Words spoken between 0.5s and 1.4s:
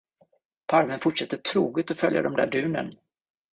Parveln fortsatte